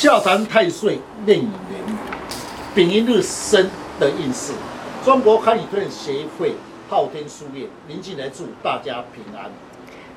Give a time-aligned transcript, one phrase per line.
[0.00, 1.84] 笑谈太岁任影年，
[2.74, 4.54] 丙寅日生的运势。
[5.04, 6.54] 中国堪舆推荐协会
[6.88, 9.50] 昊天书院林进来祝大家平安。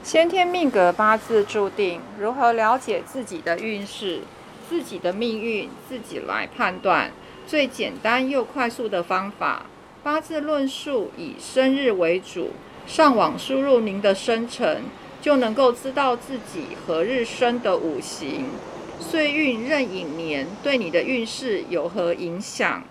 [0.01, 4.21] 先天命格八字注定，如何了解自己的运势、
[4.69, 7.12] 自己的命运，自己来判断。
[7.46, 9.65] 最简单又快速的方法，
[10.02, 12.52] 八字论述以生日为主，
[12.88, 14.84] 上网输入您的生辰，
[15.22, 18.45] 就能够知道自己何日生的五行。
[19.04, 22.84] 岁运壬寅年对你的运势有何影响？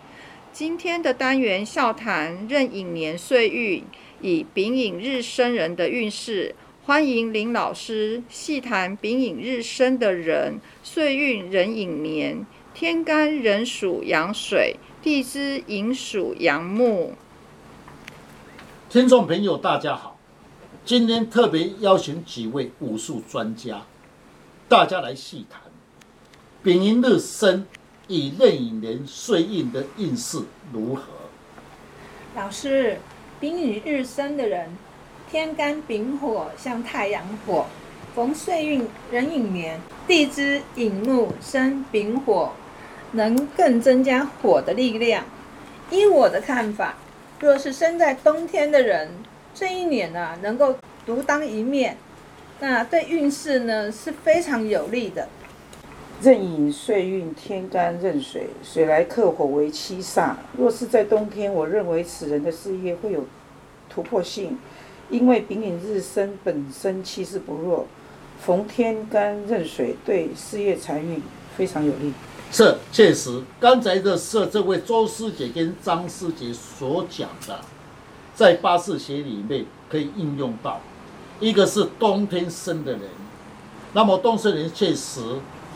[0.52, 3.82] 今天的单元笑谈壬寅年岁运
[4.20, 17.14] 以丙寅日生人的运势，欢迎林老师细谈丙寅日生的人岁运壬寅年，天干壬属阳水，地支寅属阳木。
[18.90, 20.18] 听众朋友，大家好，
[20.84, 23.86] 今天特别邀请几位武术专家，
[24.68, 25.71] 大家来细谈。
[26.64, 27.66] 丙寅日生
[28.06, 30.38] 以壬寅年岁运的运势
[30.72, 31.02] 如何？
[32.36, 32.98] 老师，
[33.40, 34.68] 丙寅日生的人，
[35.28, 37.66] 天干丙火像太阳火，
[38.14, 42.52] 逢岁运壬寅年，地支寅木生丙火，
[43.10, 45.24] 能更增加火的力量。
[45.90, 46.94] 依我的看法，
[47.40, 49.10] 若是生在冬天的人，
[49.52, 51.96] 这一年呢，能够独当一面，
[52.60, 55.26] 那对运势呢是非常有利的。
[56.22, 60.34] 壬寅岁运天干壬水，水来克火为七煞。
[60.56, 63.24] 若是在冬天，我认为此人的事业会有
[63.90, 64.56] 突破性，
[65.10, 67.88] 因为丙寅日生本身气势不弱，
[68.40, 71.20] 逢天干壬水对事业财运
[71.56, 72.12] 非常有利。
[72.52, 77.58] 是，确实，刚才的是这位周师姐跟张师姐所讲的，
[78.32, 80.80] 在八字学里面可以应用到。
[81.40, 83.00] 一个是冬天生的人，
[83.92, 85.20] 那么冬生人确实。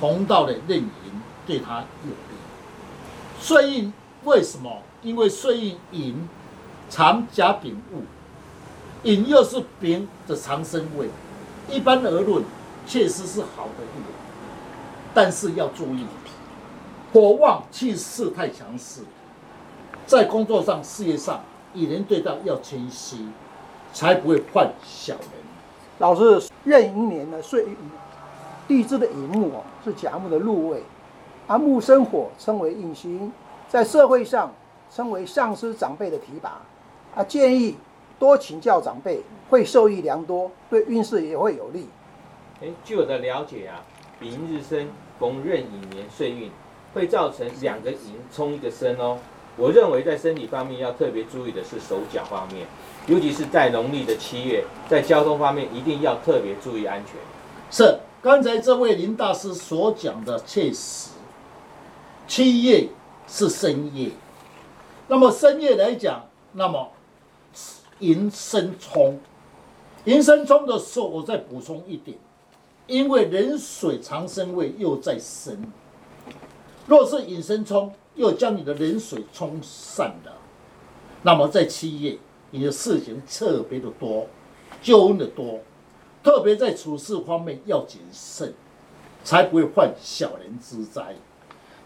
[0.00, 2.36] 红道的壬寅对他有利。
[3.40, 3.92] 岁运
[4.24, 4.82] 为什么？
[5.02, 6.28] 因为岁运寅
[6.88, 8.02] 长甲丙戊，
[9.02, 11.08] 寅又是丙的长生位，
[11.70, 12.42] 一般而论，
[12.86, 14.08] 确实是好的一年。
[15.14, 16.04] 但是要注意，
[17.12, 19.02] 火旺气势太强势，
[20.06, 21.40] 在工作上、事业上，
[21.74, 23.16] 与人对待要谦虚，
[23.92, 25.30] 才不会犯小人。
[25.98, 27.76] 老师，壬寅年的岁运。
[28.68, 30.82] 地支的寅木哦，是甲木的入位，
[31.46, 33.32] 而木生火，称为印星，
[33.68, 34.52] 在社会上
[34.90, 36.60] 称为上司长辈的提拔。
[37.14, 37.76] 啊，建议
[38.18, 41.88] 多请教长辈，会受益良多，对运势也会有利。
[42.60, 43.82] 哎，据我的了解啊，
[44.18, 44.88] 丙日生
[45.18, 46.50] 逢壬寅年岁运，
[46.92, 49.18] 会造成两个寅冲一个生哦。
[49.56, 52.66] 我认为在身体方面要特别注意的是手脚方面，
[53.06, 57.14] 尤其是在农历的七月，在交通方面一定要特别注意安全。
[57.70, 57.98] 是。
[58.26, 61.10] 刚才这位林大师所讲的确实，
[62.26, 62.88] 七月
[63.28, 64.10] 是深夜，
[65.06, 66.90] 那么深夜来讲，那么
[68.00, 69.20] 寅申冲，
[70.06, 72.18] 迎申冲的时候，我再补充一点，
[72.88, 75.70] 因为壬水长生位又在生，
[76.88, 80.32] 若是寅申冲又将你的壬水冲散了，
[81.22, 82.18] 那么在七月
[82.50, 84.26] 你的事情特别的多，
[84.82, 85.60] 纠纷的多。
[86.26, 88.52] 特别在处事方面要谨慎，
[89.22, 91.14] 才不会犯小人之灾。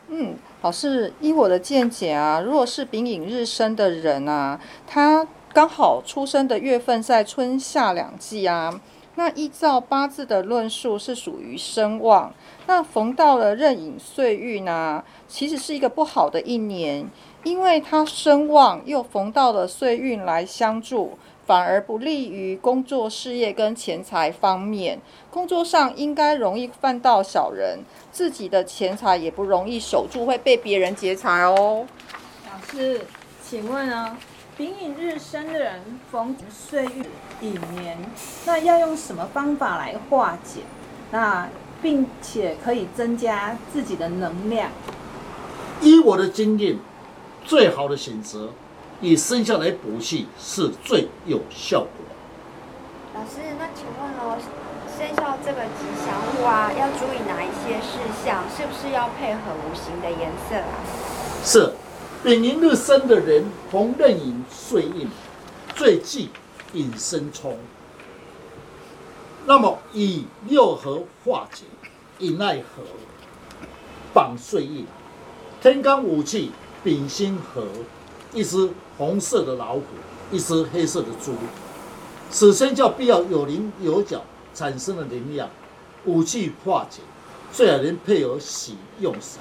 [0.08, 8.80] 嗯，老师，依我的见解啊，如果是丙寅日生的人啊，他刚好出生的月份在春夏两季啊，
[9.16, 12.32] 那依照八字的论述是属于生旺，
[12.66, 17.06] 那逢到了壬寅岁运呢，其实是一个不好的一年，
[17.44, 21.18] 因为他生旺又逢到了岁运来相助。
[21.50, 25.00] 反而不利于工作事业跟钱财方面。
[25.32, 27.80] 工作上应该容易犯到小人，
[28.12, 31.84] 自己的钱财也不容易守住，会被别人劫财哦。
[32.46, 33.00] 老师，
[33.42, 34.16] 请问啊，
[34.56, 35.80] 丙寅日生的人
[36.12, 37.04] 逢岁运
[37.40, 37.98] 乙年，
[38.46, 40.60] 那要用什么方法来化解？
[41.10, 41.48] 那
[41.82, 44.70] 并且可以增加自己的能量？
[45.80, 46.78] 依我的经验，
[47.44, 48.50] 最好的选择。
[49.00, 51.88] 以生肖来补气是最有效果。
[53.14, 54.36] 老师，那请问哦，
[54.96, 58.44] 生肖这个吉祥物啊，要注意哪一些事项？
[58.54, 60.76] 是不是要配合五行的颜色啊？
[61.42, 61.72] 是，
[62.22, 65.08] 丙寅日生的人逢壬寅岁印，
[65.74, 66.28] 最忌
[66.74, 67.56] 引申冲。
[69.46, 71.64] 那么以六合化解，
[72.18, 72.82] 以奈何
[74.12, 74.86] 绑岁印，
[75.62, 76.52] 天干五气
[76.84, 77.66] 丙辛合。
[78.32, 79.82] 一只红色的老虎，
[80.30, 81.34] 一只黑色的猪，
[82.30, 84.22] 此生叫必要有棱有角，
[84.54, 85.48] 产生了灵量，
[86.04, 87.00] 武器化解，
[87.52, 89.40] 最好能配合喜用神。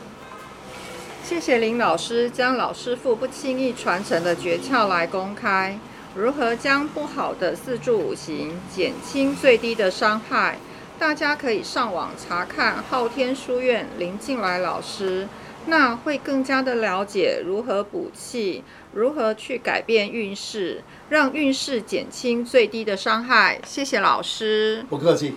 [1.23, 5.77] 谢谢林老师将老师傅不轻易传承的诀窍来公开，
[6.15, 10.57] 如何将不好的四柱五行减轻最低的伤害？
[10.97, 15.27] 大家可以上网查看昊天书院林静来老师，
[15.69, 23.61] 那会更加的了解如何补气，如何去改变运势，让运势减轻最低的伤害。
[23.65, 24.83] 谢谢老师。
[24.89, 25.35] 不客气。